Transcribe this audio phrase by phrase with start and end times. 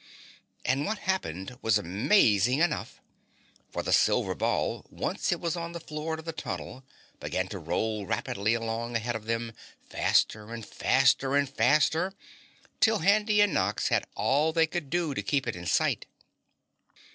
[0.65, 2.99] And what happened, was amazing enough,
[3.69, 6.83] for the silver ball, once it was on the floor of the tunnel
[7.19, 12.13] began to roll rapidly along ahead of them, faster and faster and faster,
[12.79, 16.07] till Handy and Nox had all they could do to keep it in sight.